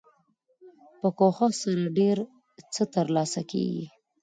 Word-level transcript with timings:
په 0.99 1.07
کوښښ 1.17 1.51
سره 1.61 1.83
ډیر 1.97 2.17
څه 2.73 2.83
تر 2.93 3.05
لاسه 3.15 3.41
کیږي. 3.51 3.85